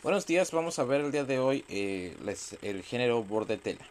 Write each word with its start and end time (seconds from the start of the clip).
Buenos 0.00 0.26
días, 0.26 0.52
vamos 0.52 0.78
a 0.78 0.84
ver 0.84 1.00
el 1.00 1.10
día 1.10 1.24
de 1.24 1.40
hoy 1.40 1.64
eh, 1.68 2.14
el 2.62 2.84
género 2.84 3.24
bordetela. 3.24 3.84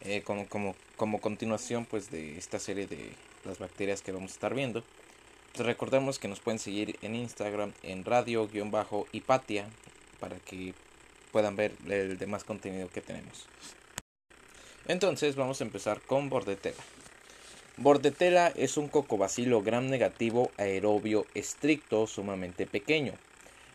Eh, 0.00 0.22
como, 0.22 0.48
como, 0.48 0.74
como, 0.96 1.20
continuación 1.20 1.84
pues 1.84 2.10
de 2.10 2.36
esta 2.36 2.58
serie 2.58 2.88
de 2.88 3.12
las 3.44 3.60
bacterias 3.60 4.02
que 4.02 4.10
vamos 4.10 4.32
a 4.32 4.34
estar 4.34 4.54
viendo. 4.54 4.82
Pues, 5.52 5.64
recordemos 5.64 6.18
que 6.18 6.26
nos 6.26 6.40
pueden 6.40 6.58
seguir 6.58 6.98
en 7.00 7.14
Instagram 7.14 7.72
en 7.84 8.04
radio-hipatia 8.04 9.68
para 10.18 10.36
que 10.40 10.74
puedan 11.30 11.54
ver 11.54 11.76
el 11.88 12.18
demás 12.18 12.42
contenido 12.42 12.88
que 12.88 13.00
tenemos. 13.00 13.46
Entonces 14.88 15.36
vamos 15.36 15.60
a 15.60 15.64
empezar 15.64 16.00
con 16.00 16.28
bordetela. 16.28 16.82
Bordetela 17.76 18.48
es 18.48 18.76
un 18.76 18.88
cocobacilo 18.88 19.62
gram 19.62 19.86
negativo 19.86 20.50
aerobio 20.56 21.24
estricto 21.34 22.08
sumamente 22.08 22.66
pequeño 22.66 23.12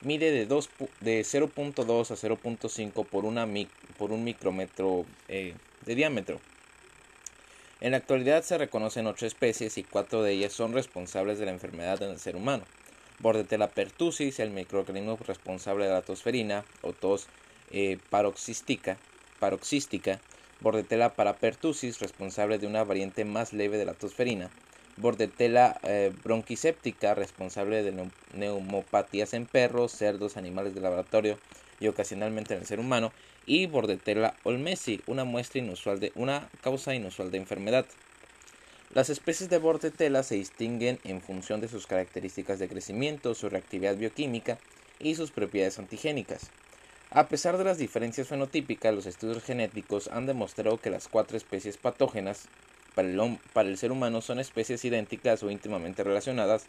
mide 0.01 0.31
de, 0.31 0.45
de 0.45 1.21
0.2 1.21 2.11
a 2.11 2.15
0.5 2.15 3.05
por, 3.05 3.25
por 3.97 4.11
un 4.11 4.23
micrómetro 4.23 5.05
eh, 5.27 5.53
de 5.85 5.95
diámetro. 5.95 6.39
En 7.79 7.91
la 7.91 7.97
actualidad 7.97 8.43
se 8.43 8.57
reconocen 8.57 9.07
ocho 9.07 9.25
especies 9.25 9.77
y 9.77 9.83
cuatro 9.83 10.21
de 10.21 10.33
ellas 10.33 10.53
son 10.53 10.73
responsables 10.73 11.39
de 11.39 11.45
la 11.45 11.51
enfermedad 11.51 12.01
en 12.03 12.11
el 12.11 12.19
ser 12.19 12.35
humano. 12.35 12.63
Bordetella 13.19 13.69
pertussis, 13.69 14.39
el 14.39 14.51
microorganismo 14.51 15.17
responsable 15.25 15.85
de 15.85 15.91
la 15.91 16.01
tosferina 16.01 16.63
o 16.81 16.93
tos 16.93 17.27
eh, 17.71 17.97
paroxística, 18.09 18.97
paroxística, 19.39 20.19
Bordetella 20.59 21.15
parapertussis, 21.15 21.99
responsable 21.99 22.59
de 22.59 22.67
una 22.67 22.83
variante 22.83 23.25
más 23.25 23.51
leve 23.51 23.79
de 23.79 23.85
la 23.85 23.95
tosferina, 23.95 24.51
Bordetella 25.01 25.79
eh, 25.83 26.13
bronquiséptica, 26.23 27.15
responsable 27.15 27.81
de 27.81 28.09
neumopatías 28.33 29.33
en 29.33 29.47
perros, 29.47 29.91
cerdos, 29.91 30.37
animales 30.37 30.75
de 30.75 30.81
laboratorio 30.81 31.39
y 31.79 31.87
ocasionalmente 31.87 32.53
en 32.53 32.61
el 32.61 32.67
ser 32.67 32.79
humano, 32.79 33.11
y 33.45 33.65
Bordetella 33.65 34.35
olmesi, 34.43 35.01
una 35.07 35.23
muestra 35.23 35.59
inusual 35.59 35.99
de 35.99 36.11
una 36.13 36.47
causa 36.61 36.93
inusual 36.93 37.31
de 37.31 37.37
enfermedad. 37.39 37.87
Las 38.93 39.09
especies 39.09 39.49
de 39.49 39.57
Bordetella 39.57 40.21
se 40.21 40.35
distinguen 40.35 40.99
en 41.03 41.21
función 41.21 41.61
de 41.61 41.67
sus 41.67 41.87
características 41.87 42.59
de 42.59 42.69
crecimiento, 42.69 43.33
su 43.33 43.49
reactividad 43.49 43.97
bioquímica 43.97 44.59
y 44.99 45.15
sus 45.15 45.31
propiedades 45.31 45.79
antigénicas. 45.79 46.51
A 47.09 47.27
pesar 47.27 47.57
de 47.57 47.63
las 47.63 47.77
diferencias 47.77 48.27
fenotípicas, 48.27 48.93
los 48.93 49.05
estudios 49.05 49.43
genéticos 49.43 50.09
han 50.13 50.27
demostrado 50.27 50.77
que 50.77 50.89
las 50.89 51.07
cuatro 51.07 51.35
especies 51.35 51.77
patógenas 51.77 52.47
para 52.95 53.69
el, 53.69 53.77
ser 53.77 53.91
humano 53.91 54.21
son 54.21 54.39
especies 54.39 54.83
idénticas 54.85 55.43
o 55.43 55.51
íntimamente 55.51 56.03
relacionadas 56.03 56.65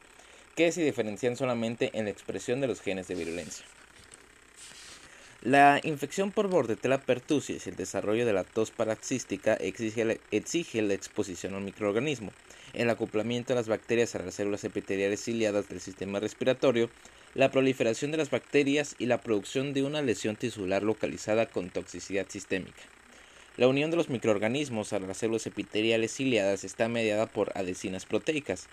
que 0.54 0.70
se 0.72 0.84
diferencian 0.84 1.36
solamente 1.36 1.90
en 1.94 2.04
la 2.04 2.10
expresión 2.10 2.60
de 2.60 2.66
los 2.66 2.80
genes 2.80 3.08
de 3.08 3.14
virulencia. 3.14 3.64
La 5.42 5.80
infección 5.82 6.30
por 6.30 6.46
Bordetella 6.48 6.98
pertussis 6.98 7.66
y 7.66 7.70
el 7.70 7.76
desarrollo 7.76 8.24
de 8.24 8.32
la 8.32 8.44
tos 8.44 8.70
paroxística 8.70 9.54
exige 9.54 10.82
la 10.82 10.94
exposición 10.94 11.54
al 11.54 11.62
microorganismo, 11.62 12.30
el 12.74 12.88
acoplamiento 12.88 13.52
de 13.52 13.56
las 13.56 13.66
bacterias 13.66 14.14
a 14.14 14.20
las 14.20 14.34
células 14.34 14.62
epiteliales 14.62 15.24
ciliadas 15.24 15.68
del 15.68 15.80
sistema 15.80 16.20
respiratorio, 16.20 16.90
la 17.34 17.50
proliferación 17.50 18.12
de 18.12 18.18
las 18.18 18.30
bacterias 18.30 18.94
y 18.98 19.06
la 19.06 19.20
producción 19.20 19.72
de 19.72 19.82
una 19.82 20.00
lesión 20.00 20.36
tisular 20.36 20.84
localizada 20.84 21.46
con 21.46 21.70
toxicidad 21.70 22.26
sistémica. 22.28 22.82
La 23.58 23.68
unión 23.68 23.90
de 23.90 23.98
los 23.98 24.08
microorganismos 24.08 24.94
a 24.94 24.98
las 24.98 25.18
células 25.18 25.46
epiteliales 25.46 26.12
ciliadas 26.14 26.64
está 26.64 26.88
mediada 26.88 27.26
por 27.26 27.52
adhesinas 27.54 28.06
proteicas, 28.06 28.68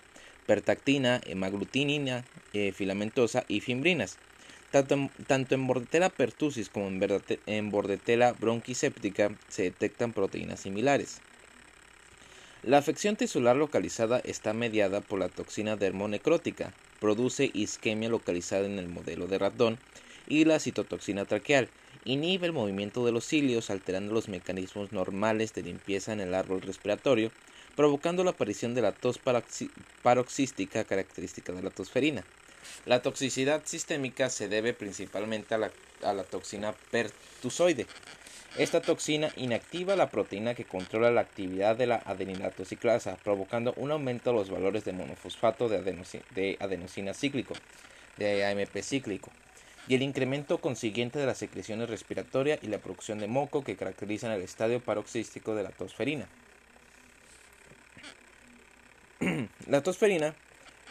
pertactina, 0.46 1.20
hemaglutinina 1.26 2.24
eh, 2.54 2.72
filamentosa 2.72 3.44
y 3.46 3.60
fimbrinas. 3.60 4.16
Tanto, 4.70 4.94
en 5.54 5.66
Bordetella 5.66 6.08
pertussis 6.08 6.68
como 6.68 6.88
en, 6.88 7.22
en 7.46 7.70
Bordetella 7.70 8.32
bronquiséptica 8.32 9.36
se 9.48 9.64
detectan 9.64 10.12
proteínas 10.12 10.60
similares. 10.60 11.20
La 12.62 12.78
afección 12.78 13.16
tisular 13.16 13.56
localizada 13.56 14.20
está 14.20 14.52
mediada 14.52 15.00
por 15.00 15.18
la 15.18 15.28
toxina 15.28 15.76
dermonecrótica, 15.76 16.72
produce 17.00 17.50
isquemia 17.52 18.08
localizada 18.08 18.66
en 18.66 18.78
el 18.78 18.88
modelo 18.88 19.26
de 19.26 19.38
ratón 19.38 19.78
y 20.28 20.44
la 20.44 20.60
citotoxina 20.60 21.24
traqueal, 21.24 21.68
inhibe 22.04 22.46
el 22.46 22.52
movimiento 22.52 23.04
de 23.04 23.12
los 23.12 23.26
cilios 23.26 23.70
alterando 23.70 24.14
los 24.14 24.28
mecanismos 24.28 24.92
normales 24.92 25.52
de 25.54 25.62
limpieza 25.62 26.12
en 26.12 26.20
el 26.20 26.34
árbol 26.34 26.62
respiratorio, 26.62 27.30
provocando 27.76 28.24
la 28.24 28.30
aparición 28.30 28.74
de 28.74 28.82
la 28.82 28.92
tos 28.92 29.20
paroxística 30.02 30.84
característica 30.84 31.52
de 31.52 31.62
la 31.62 31.70
tosferina. 31.70 32.24
La 32.86 33.02
toxicidad 33.02 33.62
sistémica 33.64 34.30
se 34.30 34.48
debe 34.48 34.72
principalmente 34.74 35.54
a 35.54 35.58
la, 35.58 36.24
toxina 36.24 36.74
pertusoide. 36.90 37.86
Esta 38.56 38.80
toxina 38.80 39.30
inactiva 39.36 39.96
la 39.96 40.10
proteína 40.10 40.54
que 40.54 40.64
controla 40.64 41.10
la 41.10 41.20
actividad 41.20 41.76
de 41.76 41.86
la 41.86 42.02
adeninatociclasa, 42.04 43.16
provocando 43.22 43.74
un 43.76 43.92
aumento 43.92 44.30
de 44.30 44.36
los 44.36 44.50
valores 44.50 44.84
de 44.84 44.92
monofosfato 44.92 45.68
de, 45.68 45.80
de 46.34 46.56
adenosina 46.58 47.14
cíclico, 47.14 47.54
de 48.16 48.44
AMP 48.44 48.82
cíclico, 48.82 49.30
y 49.90 49.96
el 49.96 50.02
incremento 50.02 50.58
consiguiente 50.58 51.18
de 51.18 51.26
las 51.26 51.38
secreciones 51.38 51.90
respiratorias 51.90 52.60
y 52.62 52.68
la 52.68 52.78
producción 52.78 53.18
de 53.18 53.26
moco 53.26 53.64
que 53.64 53.74
caracterizan 53.74 54.30
el 54.30 54.40
estadio 54.40 54.78
paroxístico 54.78 55.56
de 55.56 55.64
la 55.64 55.70
tosferina. 55.70 56.28
la 59.66 59.82
tosferina 59.82 60.36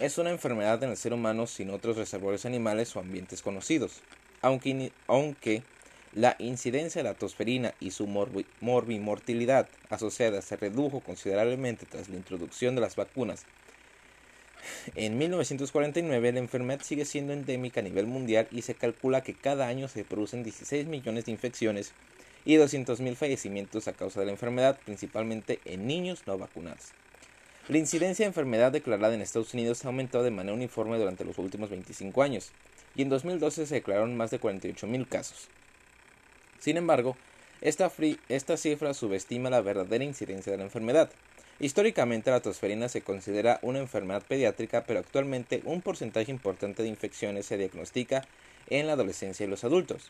es 0.02 0.18
una 0.18 0.32
enfermedad 0.32 0.84
en 0.84 0.90
el 0.90 0.98
ser 0.98 1.14
humano 1.14 1.48
sin 1.48 1.70
otros 1.70 1.96
reservorios 1.96 2.46
animales 2.46 2.94
o 2.94 3.00
ambientes 3.00 3.42
conocidos, 3.42 4.02
aunque, 4.42 5.64
la 6.12 6.36
incidencia 6.38 7.02
de 7.02 7.08
la 7.08 7.16
tosferina 7.16 7.74
y 7.80 7.92
su 7.92 8.06
morbimortalidad 8.06 9.70
asociada 9.90 10.42
se 10.42 10.58
redujo 10.58 11.00
considerablemente 11.00 11.86
tras 11.86 12.10
la 12.10 12.18
introducción 12.18 12.76
de 12.76 12.82
las 12.82 12.98
vacunas 12.98 13.46
en 14.96 15.18
1949 15.18 16.32
la 16.32 16.40
enfermedad 16.40 16.82
sigue 16.82 17.06
siendo 17.06 17.34
endémica 17.34 17.80
a 17.80 17.84
nivel 17.84 18.08
mundial 18.08 18.48
y 18.52 18.62
se 18.62 18.76
calcula 18.76 19.22
que 19.22 19.34
cada 19.34 19.68
año 19.68 19.88
se 19.88 20.04
producen 20.04 20.44
16 20.44 20.88
millones 20.88 21.26
de 21.26 21.32
infecciones 21.32 21.94
y 22.46 22.56
200.000 22.56 23.16
fallecimientos 23.16 23.88
a 23.88 23.94
causa 23.94 24.20
de 24.20 24.28
la 24.28 24.32
enfermedad, 24.32 24.80
principalmente 24.86 25.60
en 25.66 25.88
niños 25.88 26.24
no 26.26 26.38
vacunados. 26.38 26.94
La 27.68 27.78
incidencia 27.78 28.24
de 28.24 28.30
enfermedad 28.30 28.72
declarada 28.72 29.14
en 29.14 29.22
Estados 29.22 29.54
Unidos 29.54 29.86
ha 29.86 29.90
aumentado 29.90 30.24
de 30.24 30.32
manera 30.32 30.56
uniforme 30.56 30.98
durante 30.98 31.26
los 31.26 31.38
últimos 31.38 31.70
25 31.70 32.24
años, 32.24 32.52
y 32.96 33.04
en 33.04 33.10
2012 33.10 33.68
se 33.68 33.76
declararon 33.76 34.18
más 34.18 34.32
de 34.32 34.42
48.000 34.42 35.08
casos. 35.08 35.50
Sin 36.60 36.78
embargo, 36.78 37.16
esta, 37.62 37.92
esta 38.30 38.58
cifra 38.58 38.94
subestima 38.94 39.50
la 39.50 39.62
verdadera 39.62 40.04
incidencia 40.04 40.52
de 40.52 40.58
la 40.58 40.64
enfermedad, 40.64 41.12
Históricamente 41.62 42.32
la 42.32 42.40
tosferina 42.40 42.88
se 42.88 43.02
considera 43.02 43.60
una 43.62 43.80
enfermedad 43.80 44.24
pediátrica, 44.26 44.86
pero 44.86 45.00
actualmente 45.00 45.62
un 45.66 45.82
porcentaje 45.82 46.32
importante 46.32 46.84
de 46.84 46.90
infecciones 46.90 47.48
se 47.48 47.58
diagnostica 47.58 48.26
en 48.70 48.88
la 48.88 48.94
adolescencia 48.94 49.46
y 49.46 49.50
los 49.50 49.66
adultos. 49.66 50.10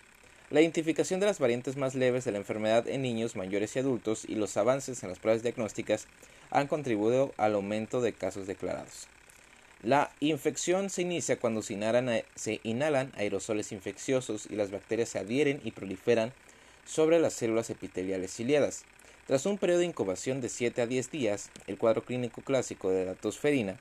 La 0.52 0.62
identificación 0.62 1.20
de 1.20 1.26
las 1.26 1.40
variantes 1.40 1.76
más 1.76 1.96
leves 1.96 2.24
de 2.26 2.32
la 2.32 2.38
enfermedad 2.38 2.88
en 2.88 3.02
niños, 3.02 3.36
mayores 3.36 3.76
y 3.76 3.80
adultos 3.80 4.26
y 4.28 4.36
los 4.36 4.58
avances 4.58 5.02
en 5.02 5.10
las 5.10 5.18
pruebas 5.18 5.42
diagnósticas 5.42 6.08
han 6.52 6.68
contribuido 6.68 7.34
al 7.38 7.56
aumento 7.56 8.02
de 8.02 8.14
casos 8.14 8.46
declarados. 8.46 9.08
La 9.82 10.12
infección 10.20 10.90
se 10.90 11.04
inicia 11.04 11.40
cuando 11.40 11.62
se 11.64 11.74
inhalan, 11.74 12.24
se 12.36 12.60
inhalan 12.64 13.12
aerosoles 13.16 13.72
infecciosos 13.72 14.48
y 14.50 14.56
las 14.56 14.72
bacterias 14.72 15.10
se 15.10 15.20
adhieren 15.20 15.62
y 15.64 15.72
proliferan 15.72 16.32
sobre 16.86 17.20
las 17.20 17.34
células 17.34 17.70
epiteliales 17.70 18.34
ciliadas. 18.34 18.84
Tras 19.30 19.46
un 19.46 19.60
periodo 19.60 19.82
de 19.82 19.86
incubación 19.86 20.42
de 20.42 20.50
7 20.50 20.82
a 20.82 20.88
10 20.88 21.12
días, 21.12 21.52
el 21.68 21.78
cuadro 21.78 22.02
clínico 22.02 22.42
clásico 22.42 22.90
de 22.90 23.06
la 23.06 23.14
tosferina 23.14 23.78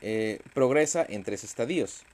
eh, 0.00 0.38
progresa 0.54 1.04
en 1.08 1.24
tres 1.24 1.42
estadios. 1.42 2.04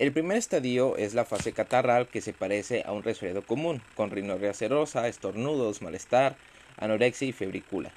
El 0.00 0.10
primer 0.10 0.38
estadio 0.38 0.96
es 0.96 1.14
la 1.14 1.24
fase 1.24 1.52
catarral 1.52 2.08
que 2.08 2.20
se 2.20 2.32
parece 2.32 2.82
a 2.84 2.90
un 2.90 3.04
resfriado 3.04 3.46
común, 3.46 3.80
con 3.94 4.10
rinorrea 4.10 4.54
serosa, 4.54 5.06
estornudos, 5.06 5.82
malestar, 5.82 6.34
anorexia 6.78 7.28
y 7.28 7.32
febrícula. 7.32 7.92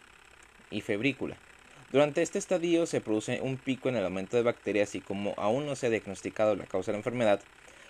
Y 0.69 0.81
febrícula. 0.81 1.38
Durante 1.92 2.22
este 2.22 2.38
estadio 2.38 2.86
se 2.86 3.01
produce 3.01 3.42
un 3.42 3.58
pico 3.58 3.90
en 3.90 3.96
el 3.96 4.06
aumento 4.06 4.38
de 4.38 4.44
bacterias 4.44 4.94
y 4.94 5.01
como 5.01 5.34
aún 5.38 5.66
no 5.66 5.75
se 5.75 5.88
ha 5.88 5.90
diagnosticado 5.90 6.56
la 6.56 6.68
causa 6.68 6.92
de 6.92 6.98
la 6.98 7.00
enfermedad, 7.00 7.42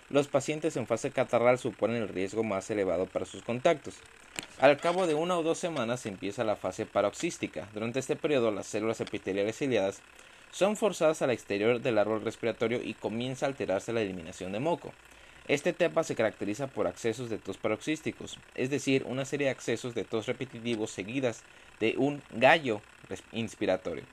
los 0.08 0.28
pacientes 0.28 0.76
en 0.76 0.86
fase 0.86 1.10
catarral 1.10 1.58
suponen 1.58 2.02
el 2.02 2.08
riesgo 2.08 2.44
más 2.44 2.70
elevado 2.70 3.06
para 3.06 3.26
sus 3.26 3.42
contactos. 3.42 3.96
Al 4.58 4.78
cabo 4.78 5.06
de 5.06 5.14
una 5.14 5.36
o 5.36 5.42
dos 5.42 5.58
semanas 5.58 6.06
empieza 6.06 6.44
la 6.44 6.56
fase 6.56 6.86
paroxística. 6.86 7.68
Durante 7.74 7.98
este 7.98 8.16
periodo 8.16 8.50
las 8.50 8.66
células 8.66 9.00
epiteliales 9.00 9.56
ciliadas 9.56 10.00
son 10.50 10.76
forzadas 10.76 11.22
al 11.22 11.30
exterior 11.30 11.80
del 11.80 11.98
árbol 11.98 12.22
respiratorio 12.22 12.80
y 12.82 12.94
comienza 12.94 13.46
a 13.46 13.48
alterarse 13.48 13.92
la 13.92 14.00
eliminación 14.00 14.52
de 14.52 14.60
moco. 14.60 14.92
Esta 15.48 15.70
etapa 15.70 16.02
se 16.02 16.16
caracteriza 16.16 16.66
por 16.66 16.86
accesos 16.86 17.30
de 17.30 17.38
tos 17.38 17.56
paroxísticos, 17.56 18.38
es 18.54 18.70
decir, 18.70 19.04
una 19.06 19.24
serie 19.24 19.46
de 19.46 19.52
accesos 19.52 19.94
de 19.94 20.04
tos 20.04 20.26
repetitivos 20.26 20.90
seguidas 20.90 21.42
de 21.78 21.94
un 21.98 22.22
gallo 22.32 22.80
inspiratorio. 23.32 24.04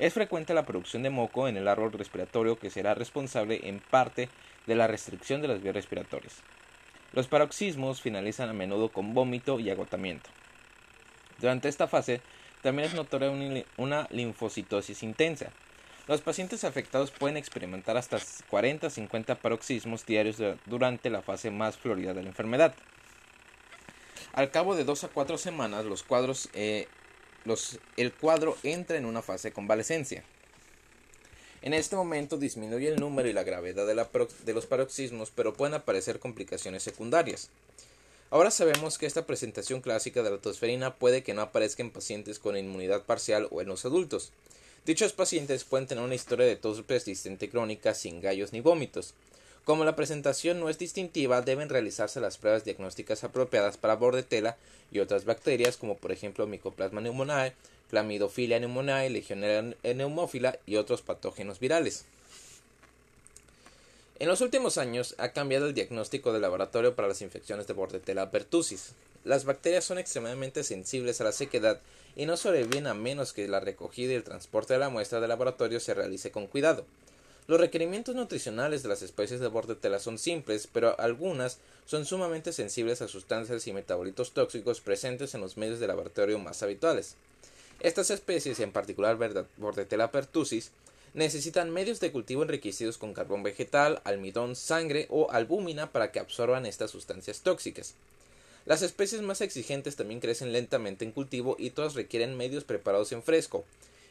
Es 0.00 0.14
frecuente 0.14 0.54
la 0.54 0.64
producción 0.64 1.02
de 1.02 1.10
moco 1.10 1.46
en 1.46 1.58
el 1.58 1.68
árbol 1.68 1.92
respiratorio 1.92 2.58
que 2.58 2.70
será 2.70 2.94
responsable 2.94 3.60
en 3.64 3.80
parte 3.80 4.30
de 4.66 4.74
la 4.74 4.86
restricción 4.86 5.42
de 5.42 5.48
las 5.48 5.62
vías 5.62 5.74
respiratorias. 5.74 6.36
Los 7.12 7.28
paroxismos 7.28 8.00
finalizan 8.00 8.48
a 8.48 8.54
menudo 8.54 8.88
con 8.88 9.12
vómito 9.12 9.60
y 9.60 9.68
agotamiento. 9.68 10.30
Durante 11.38 11.68
esta 11.68 11.86
fase 11.86 12.22
también 12.62 12.88
es 12.88 12.94
notoria 12.94 13.30
una 13.76 14.06
linfocitosis 14.10 15.02
intensa. 15.02 15.50
Los 16.08 16.22
pacientes 16.22 16.64
afectados 16.64 17.10
pueden 17.10 17.36
experimentar 17.36 17.98
hasta 17.98 18.16
40-50 18.16 19.36
paroxismos 19.36 20.06
diarios 20.06 20.38
durante 20.64 21.10
la 21.10 21.20
fase 21.20 21.50
más 21.50 21.76
florida 21.76 22.14
de 22.14 22.22
la 22.22 22.30
enfermedad. 22.30 22.74
Al 24.32 24.50
cabo 24.50 24.74
de 24.76 24.84
dos 24.84 25.04
a 25.04 25.08
cuatro 25.08 25.36
semanas, 25.36 25.84
los 25.84 26.04
cuadros, 26.04 26.48
eh, 26.54 26.88
el 27.96 28.12
cuadro 28.12 28.56
entra 28.62 28.96
en 28.96 29.06
una 29.06 29.22
fase 29.22 29.48
de 29.48 29.54
convalecencia. 29.54 30.24
En 31.62 31.74
este 31.74 31.96
momento 31.96 32.38
disminuye 32.38 32.88
el 32.88 33.00
número 33.00 33.28
y 33.28 33.34
la 33.34 33.42
gravedad 33.42 33.86
de 33.86 34.54
los 34.54 34.66
paroxismos, 34.66 35.30
pero 35.34 35.52
pueden 35.52 35.74
aparecer 35.74 36.18
complicaciones 36.18 36.82
secundarias. 36.82 37.50
Ahora 38.30 38.50
sabemos 38.50 38.96
que 38.96 39.06
esta 39.06 39.26
presentación 39.26 39.80
clásica 39.80 40.22
de 40.22 40.30
la 40.30 40.38
tosferina 40.38 40.94
puede 40.94 41.22
que 41.22 41.34
no 41.34 41.42
aparezca 41.42 41.82
en 41.82 41.90
pacientes 41.90 42.38
con 42.38 42.56
inmunidad 42.56 43.02
parcial 43.04 43.48
o 43.50 43.60
en 43.60 43.68
los 43.68 43.84
adultos. 43.84 44.30
Dichos 44.86 45.12
pacientes 45.12 45.64
pueden 45.64 45.86
tener 45.86 46.02
una 46.04 46.14
historia 46.14 46.46
de 46.46 46.56
tos 46.56 46.80
persistente 46.82 47.50
crónica 47.50 47.92
sin 47.92 48.20
gallos 48.20 48.52
ni 48.52 48.60
vómitos. 48.60 49.14
Como 49.64 49.84
la 49.84 49.94
presentación 49.94 50.58
no 50.58 50.68
es 50.68 50.78
distintiva, 50.78 51.42
deben 51.42 51.68
realizarse 51.68 52.20
las 52.20 52.38
pruebas 52.38 52.64
diagnósticas 52.64 53.24
apropiadas 53.24 53.76
para 53.76 53.96
bordetela 53.96 54.56
y 54.90 55.00
otras 55.00 55.24
bacterias 55.24 55.76
como 55.76 55.96
por 55.96 56.12
ejemplo 56.12 56.46
Mycoplasma 56.46 57.00
pneumoniae, 57.00 57.54
Clamidophila 57.90 58.56
pneumoniae, 58.58 59.10
Legionella 59.10 59.76
pneumófila 59.82 60.58
y 60.66 60.76
otros 60.76 61.02
patógenos 61.02 61.60
virales. 61.60 62.04
En 64.18 64.28
los 64.28 64.40
últimos 64.42 64.76
años 64.76 65.14
ha 65.18 65.30
cambiado 65.30 65.66
el 65.66 65.74
diagnóstico 65.74 66.32
del 66.32 66.42
laboratorio 66.42 66.94
para 66.94 67.08
las 67.08 67.22
infecciones 67.22 67.66
de 67.66 67.72
Bordetella 67.72 68.30
pertussis. 68.30 68.92
Las 69.24 69.44
bacterias 69.44 69.84
son 69.84 69.98
extremadamente 69.98 70.62
sensibles 70.62 71.20
a 71.20 71.24
la 71.24 71.32
sequedad 71.32 71.80
y 72.16 72.26
no 72.26 72.36
sobreviven 72.36 72.86
a 72.86 72.94
menos 72.94 73.32
que 73.32 73.48
la 73.48 73.60
recogida 73.60 74.12
y 74.12 74.16
el 74.16 74.24
transporte 74.24 74.74
de 74.74 74.78
la 74.78 74.90
muestra 74.90 75.20
del 75.20 75.28
laboratorio 75.28 75.80
se 75.80 75.94
realice 75.94 76.30
con 76.30 76.46
cuidado. 76.46 76.84
Los 77.50 77.58
requerimientos 77.58 78.14
nutricionales 78.14 78.84
de 78.84 78.88
las 78.88 79.02
especies 79.02 79.40
de 79.40 79.48
Bordetella 79.48 79.98
son 79.98 80.18
simples, 80.20 80.68
pero 80.72 80.94
algunas 81.00 81.58
son 81.84 82.06
sumamente 82.06 82.52
sensibles 82.52 83.02
a 83.02 83.08
sustancias 83.08 83.66
y 83.66 83.72
metabolitos 83.72 84.30
tóxicos 84.30 84.80
presentes 84.80 85.34
en 85.34 85.40
los 85.40 85.56
medios 85.56 85.80
de 85.80 85.88
laboratorio 85.88 86.38
más 86.38 86.62
habituales. 86.62 87.16
Estas 87.80 88.10
especies, 88.12 88.60
en 88.60 88.70
particular 88.70 89.18
Bordetella 89.56 90.12
pertussis, 90.12 90.70
necesitan 91.12 91.72
medios 91.72 91.98
de 91.98 92.12
cultivo 92.12 92.44
enriquecidos 92.44 92.98
con 92.98 93.14
carbón 93.14 93.42
vegetal, 93.42 94.00
almidón, 94.04 94.54
sangre 94.54 95.08
o 95.10 95.32
albúmina 95.32 95.90
para 95.90 96.12
que 96.12 96.20
absorban 96.20 96.66
estas 96.66 96.92
sustancias 96.92 97.40
tóxicas. 97.40 97.94
Las 98.64 98.82
especies 98.82 99.22
más 99.22 99.40
exigentes 99.40 99.96
también 99.96 100.20
crecen 100.20 100.52
lentamente 100.52 101.04
en 101.04 101.10
cultivo 101.10 101.56
y 101.58 101.70
todas 101.70 101.94
requieren 101.94 102.36
medios 102.36 102.62
preparados 102.62 103.10
en 103.10 103.24
fresco. 103.24 103.64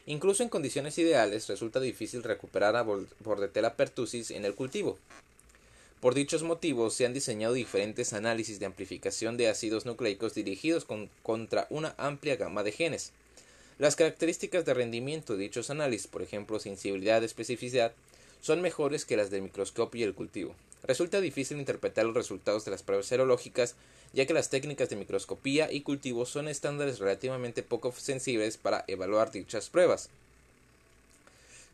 Incluso 0.06 0.42
en 0.42 0.48
condiciones 0.48 0.98
ideales 0.98 1.48
resulta 1.48 1.80
difícil 1.80 2.22
recuperar 2.22 2.76
a 2.76 2.82
Bordetella 2.82 3.76
pertussis 3.76 4.30
en 4.30 4.44
el 4.44 4.54
cultivo. 4.54 4.98
Por 6.00 6.14
dichos 6.14 6.42
motivos 6.42 6.94
se 6.94 7.04
han 7.04 7.12
diseñado 7.12 7.52
diferentes 7.52 8.14
análisis 8.14 8.58
de 8.58 8.66
amplificación 8.66 9.36
de 9.36 9.48
ácidos 9.48 9.84
nucleicos 9.84 10.34
dirigidos 10.34 10.86
contra 11.22 11.66
una 11.68 11.94
amplia 11.98 12.36
gama 12.36 12.62
de 12.62 12.72
genes. 12.72 13.12
Las 13.78 13.96
características 13.96 14.64
de 14.64 14.74
rendimiento 14.74 15.36
de 15.36 15.42
dichos 15.42 15.68
análisis, 15.68 16.06
por 16.06 16.22
ejemplo 16.22 16.58
sensibilidad 16.58 17.22
especificidad, 17.22 17.92
son 18.40 18.60
mejores 18.60 19.04
que 19.04 19.16
las 19.16 19.30
del 19.30 19.42
microscopio 19.42 20.00
y 20.00 20.04
el 20.04 20.14
cultivo. 20.14 20.54
Resulta 20.82 21.20
difícil 21.20 21.58
interpretar 21.58 22.06
los 22.06 22.14
resultados 22.14 22.64
de 22.64 22.70
las 22.70 22.82
pruebas 22.82 23.06
serológicas, 23.06 23.74
ya 24.12 24.26
que 24.26 24.32
las 24.32 24.50
técnicas 24.50 24.88
de 24.88 24.96
microscopía 24.96 25.70
y 25.70 25.82
cultivo 25.82 26.26
son 26.26 26.48
estándares 26.48 26.98
relativamente 26.98 27.62
poco 27.62 27.92
sensibles 27.92 28.56
para 28.56 28.84
evaluar 28.88 29.30
dichas 29.30 29.68
pruebas. 29.68 30.08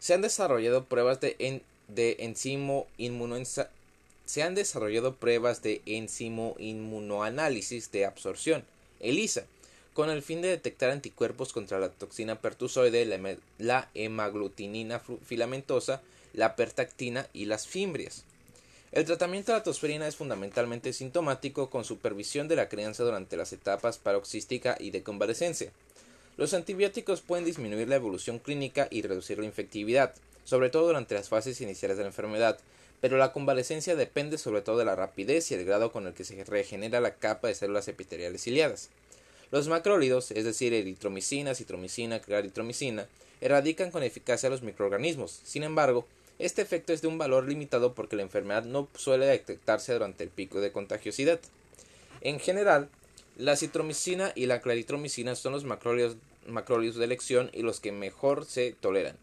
Se 0.01 0.13
han 0.13 0.23
desarrollado 0.23 0.85
pruebas 0.85 1.21
de, 1.21 1.63
de 1.89 2.17
enzimo 2.21 2.87
se 4.27 4.43
han 4.43 4.55
desarrollado 4.57 5.15
pruebas 5.15 5.63
de 5.63 5.81
de 7.93 8.05
absorción, 8.05 8.65
ELISA, 9.01 9.45
con 9.95 10.11
el 10.11 10.21
fin 10.21 10.43
de 10.43 10.49
detectar 10.49 10.91
anticuerpos 10.91 11.55
contra 11.55 11.79
la 11.79 11.89
toxina 11.89 12.41
pertusoide, 12.41 13.07
la, 13.59 13.89
hemaglutinina 13.95 15.01
filamentosa, 15.25 16.03
la 16.37 16.55
pertactina 16.55 17.27
y 17.33 17.47
las 17.47 17.67
fimbrias. 17.67 18.25
El 18.93 19.05
tratamiento 19.05 19.51
de 19.51 19.59
la 19.59 19.65
tosferina 19.65 20.07
es 20.07 20.17
fundamentalmente 20.17 20.93
sintomático 20.93 21.69
con 21.69 21.85
supervisión 21.85 22.47
de 22.47 22.57
la 22.57 22.69
crianza 22.69 23.03
durante 23.03 23.37
las 23.37 23.53
etapas 23.53 23.99
paroxística 23.99 24.77
y 24.79 24.91
de 24.91 25.03
convalescencia. 25.03 25.73
Los 26.37 26.55
antibióticos 26.55 27.23
pueden 27.23 27.45
disminuir 27.45 27.89
la 27.89 27.97
evolución 27.97 28.39
clínica 28.39 28.87
y 28.91 29.03
reducir 29.03 29.39
la 29.39 29.47
infectividad, 29.47 30.15
sobre 30.45 30.71
todo 30.71 30.87
durante 30.87 31.15
las 31.15 31.29
fases 31.29 31.61
iniciales 31.61 31.97
de 31.97 32.05
la 32.05 32.11
enfermedad, 32.11 32.59
pero 33.01 33.17
la 33.17 33.33
convalescencia 33.33 33.97
depende 33.97 34.39
sobre 34.39 34.63
todo 34.63 34.79
de 34.79 34.85
la 34.85 34.97
rapidez 34.97 35.51
y 35.51 35.55
el 35.55 35.65
grado 35.65 35.93
con 35.93 36.07
el 36.07 36.15
que 36.15 36.25
se 36.25 36.45
regenera 36.45 37.01
la 37.01 37.15
capa 37.15 37.49
de 37.49 37.55
células 37.55 37.89
epiteliales 37.89 38.43
ciliadas. 38.43 38.91
Los 39.51 39.69
macrólidos, 39.69 40.31
es 40.31 40.45
decir, 40.45 40.75
eritromicina, 40.75 41.55
citromicina, 41.55 42.21
claritromicina, 42.21 43.07
erradican 43.41 43.91
con 43.91 44.03
eficacia 44.03 44.51
los 44.51 44.63
microorganismos. 44.63 45.41
Sin 45.45 45.63
embargo, 45.63 46.07
este 46.39 46.63
efecto 46.63 46.93
es 46.93 47.01
de 47.03 47.09
un 47.09 47.19
valor 47.19 47.49
limitado 47.49 47.95
porque 47.95 48.17
la 48.17 48.23
enfermedad 48.23 48.65
no 48.65 48.89
suele 48.95 49.27
detectarse 49.27 49.93
durante 49.93 50.25
el 50.25 50.31
pico 50.31 50.61
de 50.61 50.73
contagiosidad. 50.73 51.41
En 52.21 52.41
general, 52.41 52.89
la 53.37 53.57
citromicina 53.57 54.33
y 54.35 54.47
la 54.47 54.61
claritromicina 54.61 55.35
son 55.35 55.53
los 55.53 55.65
macrólidos, 55.65 56.17
macrólidos 56.47 56.97
de 56.97 57.05
elección 57.05 57.51
y 57.53 57.63
los 57.63 57.81
que 57.81 57.93
mejor 57.93 58.45
se 58.45 58.73
toleran. 58.73 59.17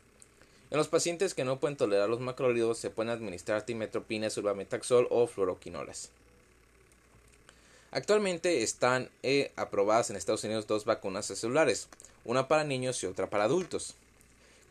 En 0.71 0.77
los 0.77 0.87
pacientes 0.87 1.35
que 1.35 1.45
no 1.45 1.59
pueden 1.59 1.77
tolerar 1.77 2.09
los 2.09 2.19
macrólidos 2.19 2.79
se 2.79 2.89
pueden 2.89 3.11
administrar 3.11 3.63
timetropina, 3.63 4.31
sulbametaxol 4.31 5.07
o 5.11 5.27
fluoroquinolas. 5.27 6.09
Actualmente 7.91 8.63
están 8.63 9.11
eh, 9.21 9.51
aprobadas 9.55 10.09
en 10.09 10.15
Estados 10.15 10.43
Unidos 10.43 10.65
dos 10.65 10.83
vacunas 10.85 11.27
celulares, 11.27 11.89
una 12.25 12.47
para 12.47 12.63
niños 12.63 13.03
y 13.03 13.05
otra 13.05 13.29
para 13.29 13.43
adultos, 13.43 13.93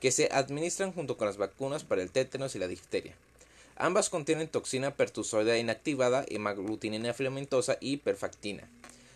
que 0.02 0.10
se 0.10 0.28
administran 0.32 0.92
junto 0.92 1.16
con 1.16 1.28
las 1.28 1.36
vacunas 1.36 1.84
para 1.84 2.02
el 2.02 2.10
tétanos 2.10 2.56
y 2.56 2.58
la 2.58 2.66
difteria. 2.66 3.14
Ambas 3.76 4.10
contienen 4.10 4.48
toxina 4.48 4.96
pertusoidea 4.96 5.58
inactivada, 5.58 6.24
hemaglutinina 6.26 7.14
filamentosa 7.14 7.78
y 7.80 7.98
perfactina. 7.98 8.68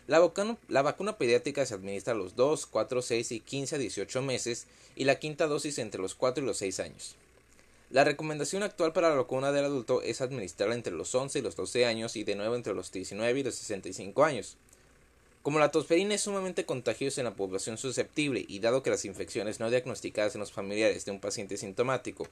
La 0.06 0.20
vacuna, 0.20 0.56
la 0.68 0.82
vacuna, 0.82 1.18
pediátrica 1.18 1.66
se 1.66 1.74
administra 1.74 2.12
a 2.12 2.16
los 2.16 2.36
2, 2.36 2.66
4, 2.66 3.02
6 3.02 3.32
y 3.32 3.40
15 3.40 3.74
a 3.74 3.78
18 3.78 4.22
meses 4.22 4.66
y 4.94 5.06
la 5.06 5.18
quinta 5.18 5.48
dosis 5.48 5.78
entre 5.78 6.00
los 6.00 6.14
4 6.14 6.44
y 6.44 6.46
los 6.46 6.58
6 6.58 6.78
años. 6.78 7.16
La 7.90 8.04
recomendación 8.04 8.62
actual 8.62 8.92
para 8.92 9.08
la 9.08 9.16
vacuna 9.16 9.50
del 9.50 9.64
adulto 9.64 10.02
es 10.02 10.20
administrarla 10.20 10.76
entre 10.76 10.92
los 10.92 11.12
11 11.12 11.40
y 11.40 11.42
los 11.42 11.56
12 11.56 11.84
años 11.84 12.14
y 12.14 12.22
de 12.22 12.36
nuevo 12.36 12.54
entre 12.54 12.74
los 12.74 12.92
19 12.92 13.40
y 13.40 13.42
los 13.42 13.56
65 13.56 14.24
años. 14.24 14.56
Como 15.46 15.60
la 15.60 15.70
tosferina 15.70 16.12
es 16.12 16.22
sumamente 16.22 16.66
contagiosa 16.66 17.20
en 17.20 17.26
la 17.26 17.36
población 17.36 17.78
susceptible 17.78 18.44
y 18.48 18.58
dado 18.58 18.82
que 18.82 18.90
las 18.90 19.04
infecciones 19.04 19.60
no 19.60 19.70
diagnosticadas 19.70 20.34
en 20.34 20.40
los 20.40 20.50
familiares 20.50 21.04
de 21.04 21.12
un 21.12 21.20
paciente 21.20 21.56
sintomático 21.56 22.26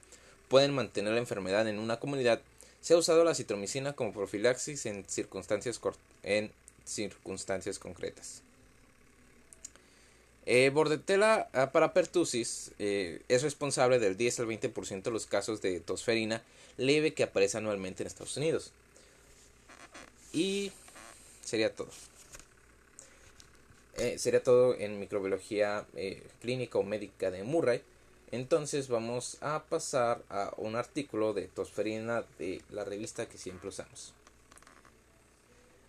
pueden 0.49 0.75
mantener 0.75 1.12
la 1.12 1.21
enfermedad 1.21 1.68
en 1.68 1.78
una 1.78 2.00
comunidad, 2.00 2.40
se 2.80 2.92
ha 2.92 2.97
usado 2.97 3.23
la 3.23 3.37
citromicina 3.37 3.92
como 3.92 4.12
profilaxis 4.12 4.87
en 4.87 5.04
circunstancias, 5.09 5.80
en 6.25 6.50
circunstancias 6.85 7.78
concretas. 7.78 8.42
Eh, 10.44 10.71
Bordetella 10.75 11.49
para 11.73 11.92
pertussis 11.92 12.73
eh, 12.80 13.23
es 13.28 13.44
responsable 13.44 14.00
del 14.00 14.16
10 14.16 14.40
al 14.40 14.47
20% 14.49 15.02
de 15.04 15.11
los 15.12 15.26
casos 15.26 15.62
de 15.62 15.78
tosferina 15.78 16.42
leve 16.78 17.14
que 17.14 17.23
aparece 17.23 17.59
anualmente 17.59 18.02
en 18.02 18.09
Estados 18.09 18.37
Unidos. 18.37 18.73
Y 20.33 20.73
sería 21.44 21.73
todo. 21.73 21.90
Eh, 23.97 24.19
sería 24.19 24.43
todo 24.43 24.75
en 24.75 24.99
microbiología 24.99 25.87
clínica 26.41 26.79
o 26.79 26.83
médica 26.83 27.31
de 27.31 27.45
Murray. 27.45 27.83
Entonces 28.33 28.89
vamos 28.89 29.39
a 29.41 29.65
pasar 29.65 30.23
a 30.29 30.53
un 30.57 30.75
artículo 30.75 31.33
de 31.35 31.47
tosferina 31.47 32.25
de 32.39 32.63
la 32.71 32.85
revista 32.85 33.27
que 33.27 33.39
siempre 33.39 33.69
usamos. 33.69 34.13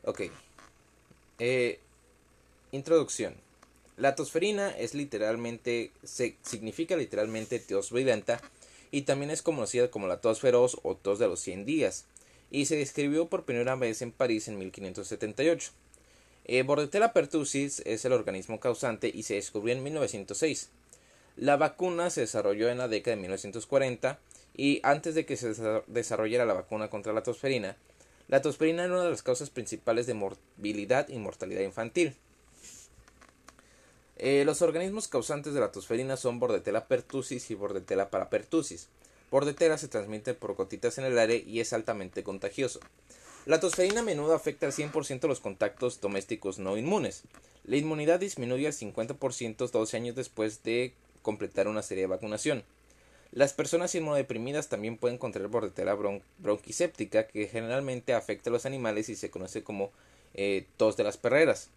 Ok. 0.03 0.21
introducción. 2.71 3.35
La 3.97 4.15
tosferina 4.15 4.69
es 4.71 4.93
literalmente, 4.93 5.91
se, 6.03 6.35
significa 6.41 6.97
literalmente 6.97 7.59
tos 7.59 7.91
virulenta 7.91 8.41
y 8.91 9.03
también 9.03 9.31
es 9.31 9.41
conocida 9.41 9.89
como 9.89 10.07
la 10.07 10.19
tos 10.19 10.41
feroz 10.41 10.77
o 10.83 10.95
tos 10.95 11.17
de 11.17 11.27
los 11.27 11.39
100 11.39 11.65
días 11.65 12.05
y 12.51 12.65
se 12.65 12.75
describió 12.75 13.27
por 13.27 13.45
primera 13.45 13.75
vez 13.75 14.01
en 14.01 14.11
París 14.11 14.47
en 14.47 14.57
1578. 14.59 15.71
Eh, 16.47 16.61
Bordetella 16.61 17.11
pertussis 17.11 17.81
es 17.85 18.05
el 18.05 18.13
organismo 18.13 18.59
causante 18.59 19.11
y 19.13 19.23
se 19.23 19.33
descubrió 19.33 19.75
en 19.75 19.83
1906. 19.83 20.69
La 21.37 21.57
vacuna 21.57 22.09
se 22.11 22.21
desarrolló 22.21 22.69
en 22.69 22.77
la 22.77 22.87
década 22.87 23.15
de 23.15 23.21
1940 23.23 24.19
y 24.55 24.79
antes 24.83 25.15
de 25.15 25.25
que 25.25 25.37
se 25.37 25.53
desarrollara 25.87 26.45
la 26.45 26.53
vacuna 26.53 26.89
contra 26.89 27.13
la 27.13 27.23
tosferina, 27.23 27.75
la 28.27 28.41
tosferina 28.41 28.83
era 28.83 28.93
una 28.93 29.03
de 29.03 29.09
las 29.09 29.23
causas 29.23 29.49
principales 29.49 30.07
de 30.07 30.13
morbilidad 30.13 31.09
y 31.09 31.17
mortalidad 31.17 31.61
infantil. 31.61 32.15
Eh, 34.17 34.43
los 34.45 34.61
organismos 34.61 35.07
causantes 35.07 35.53
de 35.53 35.59
la 35.59 35.71
tosferina 35.71 36.15
son 36.15 36.39
Bordetella 36.39 36.87
pertussis 36.87 37.51
y 37.51 37.55
Bordetella 37.55 38.09
parapertussis. 38.09 38.87
Bordetella 39.29 39.77
se 39.77 39.89
transmite 39.89 40.35
por 40.35 40.55
gotitas 40.55 40.97
en 40.99 41.05
el 41.05 41.17
aire 41.17 41.43
y 41.45 41.59
es 41.59 41.73
altamente 41.73 42.23
contagioso. 42.23 42.79
La 43.45 43.59
tosferina 43.59 43.99
a 43.99 44.03
menudo 44.03 44.33
afecta 44.33 44.65
al 44.65 44.71
100% 44.71 45.19
de 45.19 45.27
los 45.27 45.39
contactos 45.39 46.01
domésticos 46.01 46.57
no 46.57 46.77
inmunes. 46.77 47.21
La 47.63 47.77
inmunidad 47.77 48.19
disminuye 48.19 48.65
al 48.65 48.73
50% 48.73 49.69
12 49.69 49.97
años 49.97 50.15
después 50.15 50.63
de 50.63 50.93
completar 51.21 51.67
una 51.67 51.83
serie 51.83 52.05
de 52.05 52.07
vacunación. 52.07 52.63
Las 53.31 53.53
personas 53.53 53.93
inmunodeprimidas 53.93 54.67
también 54.67 54.97
pueden 54.97 55.19
contraer 55.19 55.47
bordetela 55.47 55.95
bronquiséptica, 56.39 57.27
que 57.27 57.47
generalmente 57.47 58.15
afecta 58.15 58.49
a 58.49 58.53
los 58.53 58.65
animales 58.65 59.09
y 59.09 59.15
se 59.15 59.29
conoce 59.29 59.63
como 59.63 59.91
eh, 60.33 60.65
tos 60.77 60.97
de 60.97 61.03
las 61.03 61.17
perreras. 61.17 61.69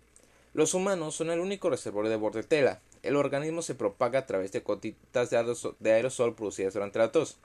Los 0.55 0.73
humanos 0.73 1.17
son 1.17 1.29
el 1.29 1.39
único 1.39 1.69
reservorio 1.69 2.11
de 2.11 2.17
bordetela. 2.17 2.81
El 3.03 3.15
organismo 3.15 3.61
se 3.61 3.75
propaga 3.75 4.21
a 4.21 4.27
través 4.27 4.53
de 4.53 4.61
gotitas 4.61 5.29
de 5.29 5.93
aerosol 5.93 6.35
producidas 6.35 6.73
durante 6.73 6.99
la 6.99 7.13
tos. 7.13 7.37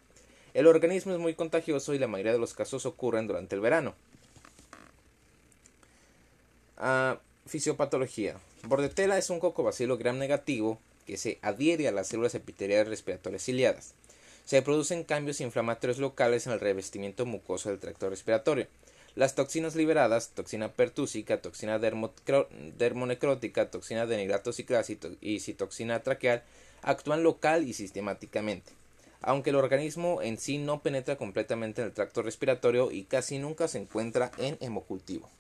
El 0.54 0.68
organismo 0.68 1.12
es 1.12 1.20
muy 1.20 1.34
contagioso 1.34 1.94
y 1.94 2.00
la 2.00 2.08
mayoría 2.08 2.32
de 2.32 2.40
los 2.40 2.54
casos 2.54 2.86
ocurren 2.86 3.28
durante 3.28 3.56
el 3.56 3.62
verano. 3.62 3.96
Fisiopatología. 7.46 8.36
Bordetela 8.68 9.18
es 9.18 9.30
un 9.30 9.40
cocobacilo 9.40 9.98
gram 9.98 10.18
negativo 10.18 10.80
que 11.06 11.18
se 11.18 11.40
adhiere 11.42 11.88
a 11.88 11.92
las 11.92 12.08
células 12.08 12.36
epiteliales 12.36 12.88
respiratorias 12.88 13.44
ciliadas. 13.44 13.94
Se 14.46 14.62
producen 14.62 15.04
cambios 15.04 15.40
inflamatorios 15.42 16.00
locales 16.00 16.48
en 16.48 16.54
el 16.54 16.60
revestimiento 16.60 17.26
mucoso 17.26 17.70
del 17.70 17.80
tracto 17.80 18.10
respiratorio. 18.10 18.68
Las 19.16 19.36
toxinas 19.36 19.76
liberadas, 19.76 20.30
toxina 20.30 20.74
pertúsica, 20.74 21.42
toxina 21.42 21.80
dermonecrótica, 21.80 23.70
toxina 23.70 24.06
de 24.06 24.18
nitrato 24.18 24.52
y 25.22 25.40
citoxina 25.40 26.02
traqueal, 26.02 26.44
actúan 26.82 27.24
local 27.24 27.68
y 27.68 27.74
sistemáticamente. 27.74 28.72
Aunque 29.22 29.52
el 29.52 29.56
organismo 29.56 30.22
en 30.22 30.38
sí 30.38 30.58
no 30.58 30.82
penetra 30.82 31.16
completamente 31.16 31.82
en 31.82 31.88
el 31.88 31.94
tracto 31.94 32.24
respiratorio 32.24 32.92
y 32.92 33.04
casi 33.04 33.40
nunca 33.40 33.70
se 33.70 33.78
encuentra 33.78 34.32
en 34.38 34.58
hemocultivo. 34.60 35.30